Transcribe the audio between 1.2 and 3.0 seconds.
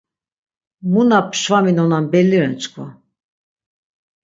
pşvaminonan belli ren çkva.